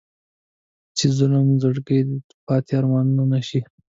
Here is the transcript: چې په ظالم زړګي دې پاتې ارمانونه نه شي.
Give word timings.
چې 0.97 1.05
په 1.09 1.13
ظالم 1.17 1.47
زړګي 1.61 1.99
دې 2.07 2.17
پاتې 2.47 2.71
ارمانونه 2.79 3.23
نه 3.31 3.39
شي. 3.47 3.61